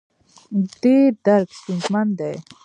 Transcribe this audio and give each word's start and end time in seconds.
دې 0.81 0.97
درک 1.25 1.49
ستونزمن 1.59 2.07
دی. 2.19 2.33